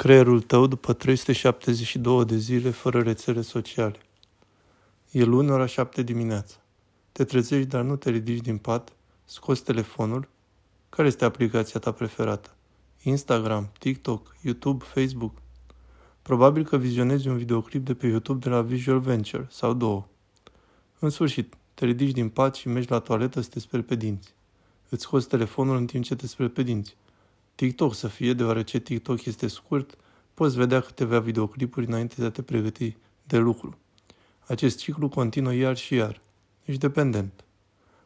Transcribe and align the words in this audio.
creierul 0.00 0.40
tău 0.40 0.66
după 0.66 0.92
372 0.92 2.24
de 2.24 2.36
zile 2.36 2.70
fără 2.70 3.02
rețele 3.02 3.40
sociale. 3.40 3.98
E 5.10 5.24
luni 5.24 5.50
ora 5.50 5.66
7 5.66 6.02
dimineața. 6.02 6.54
Te 7.12 7.24
trezești, 7.24 7.68
dar 7.68 7.82
nu 7.82 7.96
te 7.96 8.10
ridici 8.10 8.42
din 8.42 8.58
pat, 8.58 8.92
scoți 9.24 9.64
telefonul. 9.64 10.28
Care 10.88 11.08
este 11.08 11.24
aplicația 11.24 11.80
ta 11.80 11.92
preferată? 11.92 12.50
Instagram, 13.02 13.70
TikTok, 13.78 14.36
YouTube, 14.42 14.84
Facebook. 14.84 15.34
Probabil 16.22 16.64
că 16.64 16.76
vizionezi 16.76 17.28
un 17.28 17.36
videoclip 17.36 17.84
de 17.84 17.94
pe 17.94 18.06
YouTube 18.06 18.48
de 18.48 18.48
la 18.54 18.62
Visual 18.62 18.98
Venture 18.98 19.46
sau 19.50 19.74
două. 19.74 20.06
În 20.98 21.10
sfârșit, 21.10 21.54
te 21.74 21.84
ridici 21.84 22.12
din 22.12 22.28
pat 22.28 22.54
și 22.54 22.68
mergi 22.68 22.90
la 22.90 22.98
toaletă 22.98 23.40
să 23.40 23.48
te 23.48 23.60
speli 23.60 23.82
pe 23.82 23.94
dinți. 23.94 24.34
Îți 24.88 25.02
scoți 25.02 25.28
telefonul 25.28 25.76
în 25.76 25.86
timp 25.86 26.04
ce 26.04 26.16
te 26.16 26.26
speli 26.26 26.48
pe 26.48 26.62
dinți. 26.62 26.96
TikTok 27.60 27.94
să 27.94 28.08
fie, 28.08 28.32
deoarece 28.32 28.78
TikTok 28.78 29.24
este 29.24 29.46
scurt, 29.46 29.96
poți 30.34 30.56
vedea 30.56 30.80
câteva 30.80 31.18
videoclipuri 31.18 31.86
înainte 31.86 32.14
de 32.18 32.24
a 32.24 32.30
te 32.30 32.42
pregăti 32.42 32.96
de 33.24 33.38
lucru. 33.38 33.78
Acest 34.46 34.78
ciclu 34.78 35.08
continuă 35.08 35.54
iar 35.54 35.76
și 35.76 35.94
iar. 35.94 36.20
Ești 36.64 36.80
dependent. 36.80 37.44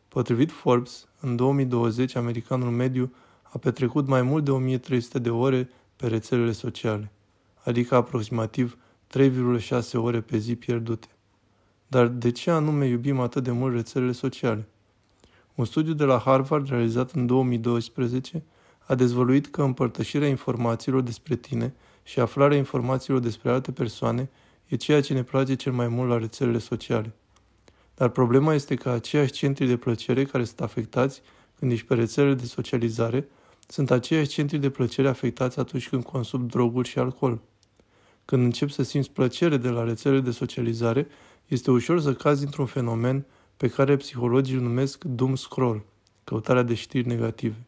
Potrivit 0.09 0.51
Forbes, 0.51 1.09
în 1.21 1.37
2020, 1.37 2.15
americanul 2.15 2.71
mediu 2.71 3.15
a 3.43 3.59
petrecut 3.59 4.07
mai 4.07 4.23
mult 4.23 4.45
de 4.45 4.51
1300 4.51 5.19
de 5.19 5.31
ore 5.31 5.71
pe 5.97 6.07
rețelele 6.07 6.53
sociale, 6.53 7.13
adică 7.65 7.95
aproximativ 7.95 8.79
3,6 9.19 9.93
ore 9.93 10.21
pe 10.21 10.37
zi 10.37 10.55
pierdute. 10.57 11.09
Dar 11.87 12.07
de 12.07 12.31
ce 12.31 12.51
anume 12.51 12.87
iubim 12.87 13.21
atât 13.21 13.43
de 13.43 13.51
mult 13.51 13.75
rețelele 13.75 14.13
sociale? 14.13 14.69
Un 15.55 15.65
studiu 15.65 15.93
de 15.93 16.05
la 16.05 16.19
Harvard 16.19 16.69
realizat 16.69 17.11
în 17.11 17.27
2012 17.27 18.45
a 18.87 18.95
dezvăluit 18.95 19.47
că 19.47 19.63
împărtășirea 19.63 20.29
informațiilor 20.29 21.01
despre 21.01 21.37
tine 21.37 21.75
și 22.03 22.21
aflarea 22.21 22.57
informațiilor 22.57 23.21
despre 23.21 23.51
alte 23.51 23.73
persoane 23.73 24.31
e 24.67 24.77
ceea 24.77 25.01
ce 25.01 25.13
ne 25.13 25.23
place 25.23 25.55
cel 25.55 25.73
mai 25.73 25.89
mult 25.89 26.09
la 26.09 26.19
rețelele 26.19 26.59
sociale. 26.59 27.13
Dar 27.95 28.09
problema 28.09 28.55
este 28.55 28.75
că 28.75 28.89
aceiași 28.89 29.33
centri 29.33 29.67
de 29.67 29.77
plăcere 29.77 30.25
care 30.25 30.45
sunt 30.45 30.61
afectați 30.61 31.23
când 31.59 31.73
ești 31.73 31.87
pe 31.87 31.95
rețelele 31.95 32.35
de 32.35 32.47
socializare 32.47 33.29
sunt 33.69 33.91
aceiași 33.91 34.29
centri 34.29 34.59
de 34.59 34.71
plăcere 34.71 35.09
afectați 35.09 35.59
atunci 35.59 35.89
când 35.89 36.03
consumi 36.03 36.49
droguri 36.49 36.89
și 36.89 36.99
alcool. 36.99 37.41
Când 38.25 38.43
începi 38.43 38.73
să 38.73 38.83
simți 38.83 39.11
plăcere 39.11 39.57
de 39.57 39.69
la 39.69 39.85
rețelele 39.85 40.21
de 40.21 40.31
socializare, 40.31 41.07
este 41.47 41.71
ușor 41.71 42.01
să 42.01 42.13
cazi 42.13 42.45
într-un 42.45 42.67
fenomen 42.67 43.27
pe 43.57 43.69
care 43.69 43.97
psihologii 43.97 44.55
îl 44.55 44.63
numesc 44.63 45.05
doom 45.05 45.35
scroll, 45.35 45.85
căutarea 46.25 46.63
de 46.63 46.75
știri 46.75 47.09
negative. 47.09 47.67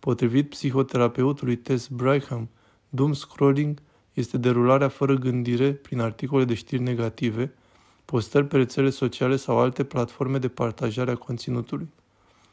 Potrivit 0.00 0.48
psihoterapeutului 0.48 1.56
Tess 1.56 1.88
Brigham, 1.88 2.48
doom 2.88 3.12
scrolling 3.12 3.82
este 4.12 4.38
derularea 4.38 4.88
fără 4.88 5.14
gândire 5.14 5.72
prin 5.72 6.00
articole 6.00 6.44
de 6.44 6.54
știri 6.54 6.82
negative, 6.82 7.52
postări 8.04 8.46
pe 8.46 8.56
rețele 8.56 8.90
sociale 8.90 9.36
sau 9.36 9.58
alte 9.58 9.84
platforme 9.84 10.38
de 10.38 10.48
partajare 10.48 11.10
a 11.10 11.16
conținutului. 11.16 11.88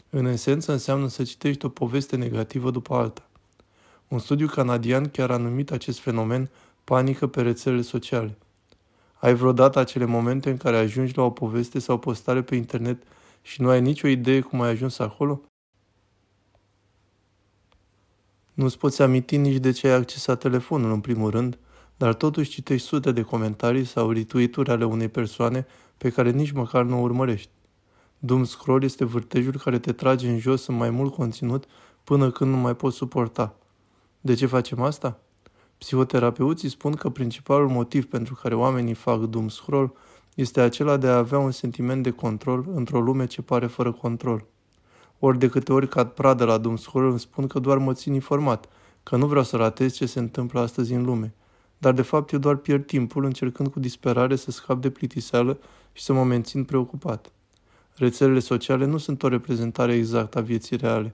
În 0.10 0.26
esență 0.26 0.72
înseamnă 0.72 1.08
să 1.08 1.24
citești 1.24 1.66
o 1.66 1.70
poveste 1.70 2.16
negativă 2.16 2.72
după 2.72 2.96
alta. 2.96 3.30
Un 4.08 4.20
studiu 4.20 4.48
canadian 4.48 5.10
chiar 5.10 5.32
a 5.32 5.38
numit 5.38 5.72
acest 5.72 6.00
fenomen 6.00 6.50
panică 6.84 7.28
pe 7.28 7.42
rețelele 7.42 7.82
sociale. 7.82 8.38
Ai 9.14 9.34
vreodată 9.34 9.80
acele 9.80 10.06
momente 10.06 10.50
în 10.50 10.58
care 10.58 10.78
ajungi 10.78 11.18
la 11.18 11.24
o 11.24 11.30
poveste 11.30 11.80
sau 11.80 11.98
postare 11.98 12.42
pe 12.42 12.56
internet 12.56 13.04
și 13.42 13.62
nu 13.62 13.70
ai 13.70 13.82
nicio 13.82 14.08
idee 14.08 14.42
cum 14.42 14.62
ai 14.62 14.70
ajuns 14.70 15.00
acolo? 15.00 15.42
Nu-ți 18.58 18.78
poți 18.78 19.02
aminti 19.02 19.38
nici 19.38 19.58
de 19.58 19.72
ce 19.72 19.88
ai 19.88 19.94
accesat 19.94 20.40
telefonul 20.40 20.92
în 20.92 21.00
primul 21.00 21.30
rând, 21.30 21.60
dar 21.98 22.14
totuși 22.14 22.50
citești 22.50 22.88
sute 22.88 23.12
de 23.12 23.22
comentarii 23.22 23.86
sau 23.86 24.12
retweet 24.12 24.68
ale 24.68 24.86
unei 24.86 25.08
persoane 25.08 25.66
pe 25.98 26.10
care 26.10 26.32
nici 26.32 26.52
măcar 26.52 26.84
nu 26.84 26.98
o 26.98 27.02
urmărești. 27.02 27.50
Doom 28.20 28.44
scroll 28.44 28.84
este 28.84 29.06
vârtejul 29.06 29.62
care 29.64 29.80
te 29.80 29.92
trage 29.92 30.30
în 30.30 30.40
jos 30.40 30.68
în 30.68 30.76
mai 30.76 30.90
mult 30.90 31.14
conținut 31.14 31.66
până 32.04 32.32
când 32.32 32.52
nu 32.52 32.58
mai 32.58 32.76
poți 32.76 32.96
suporta. 32.96 33.56
De 34.22 34.34
ce 34.34 34.46
facem 34.46 34.82
asta? 34.82 35.20
Psihoterapeuții 35.78 36.70
spun 36.70 36.94
că 36.94 37.10
principalul 37.10 37.70
motiv 37.70 38.06
pentru 38.06 38.40
care 38.42 38.56
oamenii 38.56 38.94
fac 38.94 39.20
doom 39.20 39.48
scroll 39.48 39.94
este 40.36 40.62
acela 40.62 40.98
de 40.98 41.08
a 41.08 41.18
avea 41.18 41.40
un 41.40 41.52
sentiment 41.52 42.04
de 42.04 42.12
control 42.12 42.66
într-o 42.74 43.02
lume 43.02 43.26
ce 43.26 43.42
pare 43.42 43.68
fără 43.68 43.92
control. 43.92 44.46
Ori 45.20 45.40
de 45.40 45.48
câte 45.50 45.74
ori 45.74 45.88
cad 45.88 46.10
pradă 46.10 46.46
la 46.46 46.58
Doomscroll 46.58 47.10
îmi 47.10 47.20
spun 47.20 47.48
că 47.48 47.60
doar 47.60 47.78
mă 47.78 47.94
țin 47.94 48.14
informat, 48.14 48.70
că 49.04 49.16
nu 49.16 49.28
vreau 49.28 49.44
să 49.44 49.56
ratez 49.56 49.94
ce 49.94 50.06
se 50.06 50.20
întâmplă 50.20 50.60
astăzi 50.60 50.94
în 50.94 51.06
lume. 51.06 51.34
Dar 51.78 51.94
de 51.94 52.02
fapt 52.02 52.32
eu 52.32 52.40
doar 52.40 52.56
pierd 52.56 52.86
timpul 52.86 53.24
încercând 53.24 53.68
cu 53.68 53.80
disperare 53.80 54.36
să 54.36 54.52
scap 54.52 54.82
de 54.82 54.90
plictiseală 54.90 55.60
și 55.94 56.04
să 56.04 56.14
mă 56.14 56.24
mențin 56.24 56.64
preocupat. 56.64 57.32
Rețelele 57.96 58.40
sociale 58.40 58.86
nu 58.86 58.98
sunt 58.98 59.24
o 59.24 59.28
reprezentare 59.28 59.94
exactă 59.94 60.38
a 60.38 60.42
vieții 60.42 60.78
reale. 60.78 61.14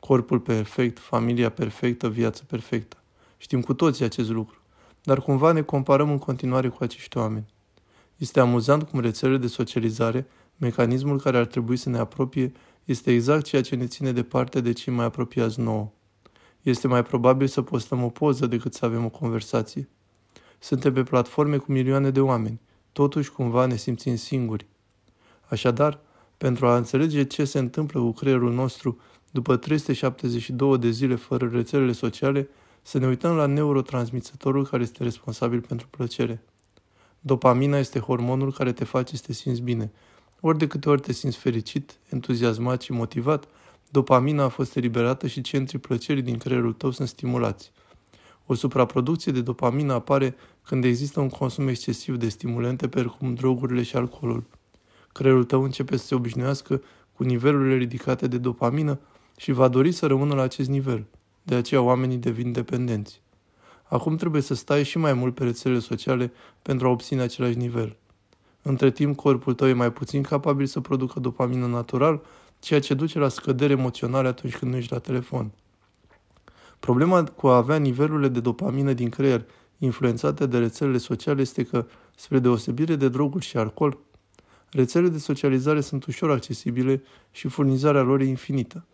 Corpul 0.00 0.40
perfect, 0.40 0.98
familia 0.98 1.50
perfectă, 1.50 2.08
viața 2.08 2.42
perfectă. 2.46 2.96
Știm 3.36 3.60
cu 3.60 3.74
toții 3.74 4.04
acest 4.04 4.30
lucru. 4.30 4.56
Dar 5.02 5.20
cumva 5.20 5.52
ne 5.52 5.62
comparăm 5.62 6.10
în 6.10 6.18
continuare 6.18 6.68
cu 6.68 6.82
acești 6.82 7.16
oameni. 7.16 7.46
Este 8.16 8.40
amuzant 8.40 8.82
cum 8.82 9.00
rețelele 9.00 9.38
de 9.38 9.46
socializare, 9.46 10.26
mecanismul 10.56 11.20
care 11.20 11.36
ar 11.36 11.46
trebui 11.46 11.76
să 11.76 11.88
ne 11.88 11.98
apropie, 11.98 12.52
este 12.84 13.12
exact 13.12 13.44
ceea 13.44 13.62
ce 13.62 13.74
ne 13.74 13.86
ține 13.86 14.12
departe 14.12 14.60
de 14.60 14.72
cei 14.72 14.94
mai 14.94 15.04
apropiați 15.04 15.60
nouă. 15.60 15.92
Este 16.62 16.88
mai 16.88 17.02
probabil 17.02 17.46
să 17.46 17.62
postăm 17.62 18.02
o 18.04 18.08
poză 18.08 18.46
decât 18.46 18.74
să 18.74 18.84
avem 18.84 19.04
o 19.04 19.08
conversație. 19.08 19.88
Suntem 20.58 20.92
pe 20.92 21.02
platforme 21.02 21.56
cu 21.56 21.72
milioane 21.72 22.10
de 22.10 22.20
oameni, 22.20 22.60
totuși 22.92 23.32
cumva 23.32 23.66
ne 23.66 23.76
simțim 23.76 24.16
singuri. 24.16 24.66
Așadar, 25.48 26.00
pentru 26.38 26.66
a 26.66 26.76
înțelege 26.76 27.24
ce 27.24 27.44
se 27.44 27.58
întâmplă 27.58 28.00
cu 28.00 28.12
creierul 28.12 28.52
nostru 28.52 28.98
după 29.30 29.56
372 29.56 30.78
de 30.78 30.90
zile 30.90 31.14
fără 31.14 31.50
rețelele 31.52 31.92
sociale, 31.92 32.48
să 32.82 32.98
ne 32.98 33.06
uităm 33.06 33.34
la 33.34 33.46
neurotransmițătorul 33.46 34.66
care 34.66 34.82
este 34.82 35.02
responsabil 35.02 35.60
pentru 35.60 35.88
plăcere. 35.88 36.42
Dopamina 37.20 37.78
este 37.78 37.98
hormonul 37.98 38.52
care 38.52 38.72
te 38.72 38.84
face 38.84 39.16
să 39.16 39.22
te 39.26 39.32
simți 39.32 39.60
bine, 39.60 39.92
ori 40.44 40.58
de 40.58 40.66
câte 40.66 40.88
ori 40.88 41.00
te 41.00 41.12
simți 41.12 41.36
fericit, 41.36 41.98
entuziasmat 42.08 42.82
și 42.82 42.92
motivat, 42.92 43.44
dopamina 43.90 44.44
a 44.44 44.48
fost 44.48 44.76
eliberată 44.76 45.26
și 45.26 45.40
centrii 45.40 45.78
plăcerii 45.78 46.22
din 46.22 46.38
creierul 46.38 46.72
tău 46.72 46.90
sunt 46.90 47.08
stimulați. 47.08 47.72
O 48.46 48.54
supraproducție 48.54 49.32
de 49.32 49.40
dopamină 49.40 49.92
apare 49.92 50.34
când 50.62 50.84
există 50.84 51.20
un 51.20 51.28
consum 51.28 51.68
excesiv 51.68 52.16
de 52.16 52.28
stimulente, 52.28 52.88
precum 52.88 53.34
drogurile 53.34 53.82
și 53.82 53.96
alcoolul. 53.96 54.44
Creierul 55.12 55.44
tău 55.44 55.62
începe 55.62 55.96
să 55.96 56.06
se 56.06 56.14
obișnuiască 56.14 56.82
cu 57.12 57.22
nivelurile 57.22 57.76
ridicate 57.76 58.26
de 58.26 58.38
dopamină 58.38 59.00
și 59.36 59.52
va 59.52 59.68
dori 59.68 59.92
să 59.92 60.06
rămână 60.06 60.34
la 60.34 60.42
acest 60.42 60.68
nivel. 60.68 61.06
De 61.42 61.54
aceea 61.54 61.80
oamenii 61.80 62.16
devin 62.16 62.52
dependenți. 62.52 63.20
Acum 63.82 64.16
trebuie 64.16 64.42
să 64.42 64.54
stai 64.54 64.84
și 64.84 64.98
mai 64.98 65.12
mult 65.12 65.34
pe 65.34 65.44
rețelele 65.44 65.80
sociale 65.80 66.32
pentru 66.62 66.86
a 66.86 66.90
obține 66.90 67.22
același 67.22 67.56
nivel. 67.56 67.96
Între 68.62 68.90
timp, 68.90 69.16
corpul 69.16 69.54
tău 69.54 69.68
e 69.68 69.72
mai 69.72 69.92
puțin 69.92 70.22
capabil 70.22 70.66
să 70.66 70.80
producă 70.80 71.20
dopamină 71.20 71.66
natural, 71.66 72.20
ceea 72.58 72.80
ce 72.80 72.94
duce 72.94 73.18
la 73.18 73.28
scădere 73.28 73.72
emoționale 73.72 74.28
atunci 74.28 74.56
când 74.56 74.70
nu 74.70 74.76
ești 74.76 74.92
la 74.92 74.98
telefon. 74.98 75.50
Problema 76.78 77.24
cu 77.24 77.46
a 77.46 77.56
avea 77.56 77.76
nivelurile 77.76 78.28
de 78.28 78.40
dopamină 78.40 78.92
din 78.92 79.08
creier 79.08 79.44
influențate 79.78 80.46
de 80.46 80.58
rețelele 80.58 80.98
sociale 80.98 81.40
este 81.40 81.64
că, 81.64 81.86
spre 82.16 82.38
deosebire 82.38 82.96
de 82.96 83.08
droguri 83.08 83.44
și 83.44 83.56
alcool, 83.56 83.98
rețelele 84.70 85.10
de 85.10 85.18
socializare 85.18 85.80
sunt 85.80 86.04
ușor 86.04 86.30
accesibile 86.30 87.02
și 87.30 87.48
furnizarea 87.48 88.02
lor 88.02 88.20
e 88.20 88.24
infinită. 88.24 88.84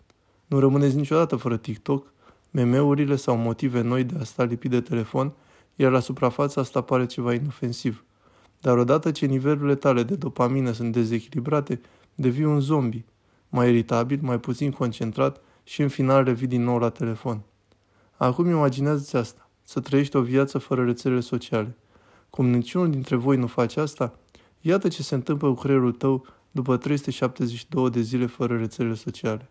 Nu 0.46 0.58
rămâneți 0.58 0.96
niciodată 0.96 1.36
fără 1.36 1.56
TikTok, 1.56 2.12
meme-urile 2.50 3.16
sau 3.16 3.36
motive 3.36 3.80
noi 3.80 4.04
de 4.04 4.16
a 4.20 4.24
sta 4.24 4.44
lipit 4.44 4.70
de 4.70 4.80
telefon, 4.80 5.32
iar 5.74 5.90
la 5.90 6.00
suprafață 6.00 6.60
asta 6.60 6.80
pare 6.80 7.06
ceva 7.06 7.34
inofensiv. 7.34 8.04
Dar 8.60 8.78
odată 8.78 9.10
ce 9.10 9.26
nivelurile 9.26 9.74
tale 9.74 10.02
de 10.02 10.14
dopamină 10.14 10.72
sunt 10.72 10.92
dezechilibrate, 10.92 11.80
devii 12.14 12.44
un 12.44 12.60
zombie, 12.60 13.04
mai 13.48 13.68
iritabil, 13.68 14.18
mai 14.22 14.38
puțin 14.40 14.70
concentrat 14.70 15.40
și 15.64 15.82
în 15.82 15.88
final 15.88 16.24
revii 16.24 16.46
din 16.46 16.62
nou 16.62 16.78
la 16.78 16.88
telefon. 16.88 17.40
Acum 18.16 18.48
imaginează-ți 18.48 19.16
asta, 19.16 19.48
să 19.62 19.80
trăiești 19.80 20.16
o 20.16 20.20
viață 20.20 20.58
fără 20.58 20.84
rețelele 20.84 21.20
sociale. 21.20 21.76
Cum 22.30 22.46
niciunul 22.46 22.90
dintre 22.90 23.16
voi 23.16 23.36
nu 23.36 23.46
face 23.46 23.80
asta, 23.80 24.18
iată 24.60 24.88
ce 24.88 25.02
se 25.02 25.14
întâmplă 25.14 25.48
cu 25.48 25.54
creierul 25.54 25.92
tău 25.92 26.26
după 26.50 26.76
372 26.76 27.90
de 27.90 28.00
zile 28.00 28.26
fără 28.26 28.56
rețelele 28.56 28.94
sociale. 28.94 29.50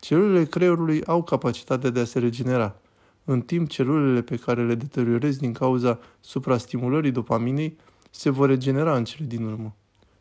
Celulele 0.00 0.44
creierului 0.44 1.04
au 1.04 1.22
capacitatea 1.22 1.90
de 1.90 2.00
a 2.00 2.04
se 2.04 2.18
regenera, 2.18 2.76
în 3.24 3.40
timp 3.40 3.68
celulele 3.68 4.22
pe 4.22 4.36
care 4.36 4.66
le 4.66 4.74
deteriorezi 4.74 5.38
din 5.38 5.52
cauza 5.52 5.98
suprastimulării 6.20 7.10
dopaminei 7.10 7.76
se 8.16 8.30
vor 8.30 8.48
regenera 8.48 8.96
în 8.96 9.04
cele 9.04 9.26
din 9.26 9.44
urmă. 9.44 9.74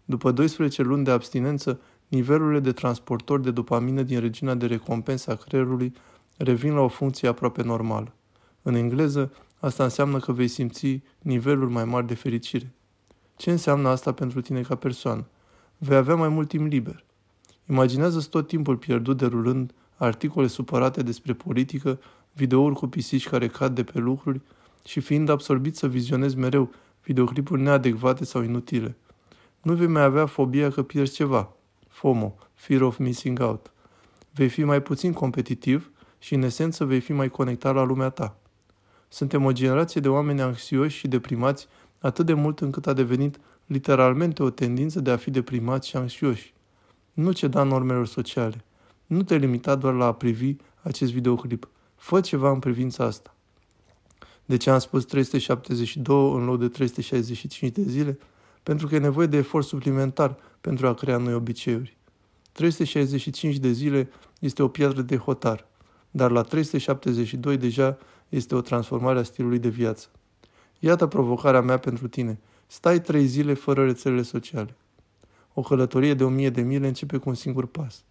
După 0.06 0.32
12 0.32 0.82
luni 0.82 1.04
de 1.04 1.12
abstinență, 1.12 1.80
nivelurile 2.08 2.60
de 2.60 2.72
transportor 2.72 3.40
de 3.40 3.52
dopamină 3.52 4.02
din 4.02 4.20
regiunea 4.20 4.54
de 4.54 4.66
recompensă 4.66 5.32
a 5.32 5.36
creierului 5.36 5.94
revin 6.38 6.74
la 6.74 6.82
o 6.82 6.88
funcție 6.88 7.28
aproape 7.28 7.64
normală. 7.64 8.14
În 8.62 8.76
engleză, 8.76 9.32
asta 9.60 9.84
înseamnă 9.84 10.20
că 10.20 10.32
vei 10.32 10.48
simți 10.48 11.02
niveluri 11.22 11.72
mai 11.72 11.86
mari 11.86 12.08
de 12.08 12.16
fericire. 12.16 12.74
Ce 13.36 13.52
înseamnă 13.52 13.90
asta 13.90 14.12
pentru 14.12 14.42
tine 14.42 14.62
ca 14.62 14.76
persoană? 14.76 15.28
Vei 15.78 15.98
avea 15.98 16.16
mai 16.16 16.30
mult 16.30 16.48
timp 16.48 16.68
liber. 16.68 17.04
Imaginează-ți 17.70 18.30
tot 18.30 18.48
timpul 18.48 18.78
pierdut 18.78 19.18
derulând 19.18 19.74
articole 19.96 20.48
supărate 20.48 21.04
despre 21.04 21.34
politică, 21.34 22.00
videouri 22.34 22.76
cu 22.76 22.88
pisici 22.88 23.30
care 23.30 23.48
cad 23.48 23.76
de 23.76 23.84
pe 23.84 24.00
lucruri 24.00 24.42
și 24.86 25.00
fiind 25.00 25.30
absorbit 25.30 25.76
să 25.76 25.88
vizionezi 25.88 26.38
mereu 26.38 26.72
videoclipuri 27.06 27.62
neadecvate 27.62 28.26
sau 28.26 28.42
inutile. 28.42 28.96
Nu 29.62 29.74
vei 29.74 29.88
mai 29.88 30.04
avea 30.04 30.26
fobia 30.26 30.72
că 30.72 30.84
pierzi 30.84 31.14
ceva. 31.14 31.54
FOMO, 31.88 32.36
Fear 32.54 32.82
of 32.82 32.98
Missing 32.98 33.40
Out. 33.40 33.72
Vei 34.32 34.50
fi 34.50 34.64
mai 34.64 34.82
puțin 34.82 35.14
competitiv 35.14 35.92
și, 36.20 36.34
în 36.34 36.42
esență, 36.42 36.86
vei 36.86 37.00
fi 37.00 37.14
mai 37.14 37.30
conectat 37.30 37.76
la 37.76 37.84
lumea 37.84 38.10
ta. 38.10 38.38
Suntem 39.08 39.46
o 39.46 39.52
generație 39.52 40.02
de 40.02 40.10
oameni 40.10 40.42
anxioși 40.42 40.98
și 40.98 41.08
deprimați 41.08 41.68
atât 42.00 42.26
de 42.26 42.34
mult 42.34 42.60
încât 42.60 42.88
a 42.88 42.94
devenit 42.94 43.40
literalmente 43.66 44.44
o 44.44 44.50
tendință 44.50 45.00
de 45.00 45.12
a 45.12 45.18
fi 45.18 45.32
deprimați 45.32 45.88
și 45.88 45.96
anxioși. 45.96 46.54
Nu 47.14 47.32
ceda 47.32 47.64
normelor 47.64 48.08
sociale. 48.08 48.64
Nu 49.06 49.24
te 49.24 49.36
limita 49.36 49.76
doar 49.76 49.94
la 49.94 50.06
a 50.06 50.14
privi 50.14 50.56
acest 50.82 51.12
videoclip. 51.12 51.68
Fă 51.96 52.22
ceva 52.22 52.52
în 52.52 52.60
privința 52.60 53.04
asta. 53.04 53.35
De 54.46 54.58
ce 54.58 54.70
am 54.70 54.80
spus 54.80 55.06
372 55.06 56.32
în 56.34 56.46
loc 56.46 56.60
de 56.60 56.68
365 56.68 57.72
de 57.72 57.82
zile? 57.82 58.20
Pentru 58.64 58.88
că 58.88 58.96
e 58.96 59.00
nevoie 59.00 59.28
de 59.28 59.38
efort 59.38 59.66
suplimentar 59.66 60.38
pentru 60.62 60.88
a 60.88 60.94
crea 60.94 61.18
noi 61.18 61.34
obiceiuri. 61.34 61.98
365 62.52 63.56
de 63.56 63.72
zile 63.72 64.10
este 64.40 64.64
o 64.64 64.68
piatră 64.68 65.02
de 65.02 65.18
hotar, 65.18 65.68
dar 66.12 66.32
la 66.32 66.42
372 66.42 67.58
deja 67.58 67.98
este 68.30 68.56
o 68.56 68.62
transformare 68.62 69.20
a 69.20 69.24
stilului 69.24 69.60
de 69.60 69.70
viață. 69.70 70.08
Iată 70.80 71.08
provocarea 71.08 71.62
mea 71.62 71.78
pentru 71.78 72.08
tine. 72.08 72.40
Stai 72.68 73.02
trei 73.02 73.26
zile 73.26 73.54
fără 73.54 73.86
rețelele 73.86 74.22
sociale. 74.22 74.76
O 75.54 75.62
călătorie 75.62 76.14
de 76.14 76.24
o 76.24 76.30
mie 76.30 76.50
de 76.50 76.62
mile 76.62 76.88
începe 76.88 77.18
cu 77.18 77.30
un 77.30 77.36
singur 77.36 77.66
pas. 77.66 78.04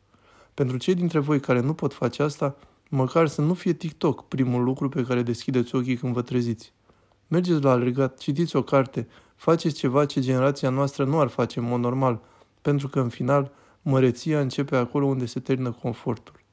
Pentru 0.55 0.77
cei 0.77 0.95
dintre 0.95 1.19
voi 1.19 1.41
care 1.41 1.61
nu 1.61 1.75
pot 1.75 1.93
face 1.93 2.23
asta, 2.23 2.57
măcar 2.89 3.29
să 3.29 3.41
nu 3.41 3.55
fie 3.55 3.73
TikTok 3.73 4.29
primul 4.29 4.63
lucru 4.63 4.89
pe 4.89 5.03
care 5.03 5.23
deschideți 5.23 5.75
ochii 5.75 5.97
când 5.97 6.13
vă 6.13 6.23
treziți. 6.23 6.73
Mergeți 7.29 7.63
la 7.63 7.71
alergat, 7.71 8.19
citiți 8.19 8.57
o 8.57 8.63
carte, 8.63 9.09
faceți 9.37 9.75
ceva 9.75 10.07
ce 10.07 10.21
generația 10.21 10.71
noastră 10.71 11.05
nu 11.05 11.21
ar 11.21 11.29
face 11.29 11.59
în 11.59 11.65
mod 11.65 11.81
normal, 11.81 12.21
pentru 12.63 12.89
că 12.89 13.01
în 13.01 13.09
final 13.09 13.53
măreția 13.83 14.41
începe 14.41 14.77
acolo 14.77 15.07
unde 15.07 15.27
se 15.27 15.41
termină 15.41 15.73
confortul. 15.73 16.44